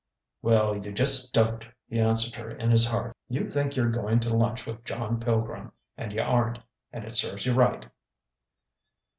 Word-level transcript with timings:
("Well 0.41 0.75
you 0.83 0.91
just 0.91 1.31
don't!" 1.31 1.63
he 1.87 1.99
answered 1.99 2.33
her 2.33 2.49
in 2.49 2.71
his 2.71 2.89
heart. 2.89 3.15
"You 3.29 3.45
think 3.45 3.75
you're 3.75 3.91
going 3.91 4.19
to 4.21 4.35
lunch 4.35 4.65
with 4.65 4.83
John 4.83 5.19
Pilgrim. 5.19 5.73
And 5.95 6.11
you 6.11 6.23
aren't. 6.23 6.57
And 6.91 7.05
it 7.05 7.15
serves 7.15 7.45
you 7.45 7.53
right!") 7.53 7.85